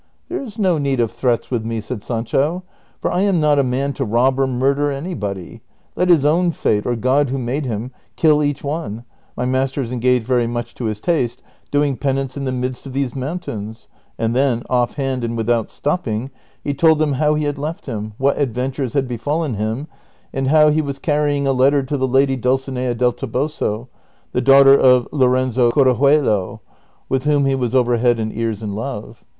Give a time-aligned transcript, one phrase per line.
[0.29, 2.63] "There is no need of threats with me," said Sancho,"
[2.99, 5.61] for I am not a man to rob or murder anybody;
[5.95, 9.05] let his own fate, or God who made him, kill each one;
[9.37, 12.93] my master is engaged very much to his taste doing penance in the midst of
[12.93, 13.85] these moun tains;"
[14.17, 16.31] and then, offhand and without stopping,
[16.63, 19.87] he told them how he had left him, what adventures had befallen him,
[20.33, 23.83] and how he was carrying a letter to the lady Dulcinea del Toboso, 208 DON
[23.83, 24.31] QUIXOTE.
[24.33, 26.61] the daughter of Lorenzo Corchuelo,
[27.07, 29.23] with whom he was over head and ears in love.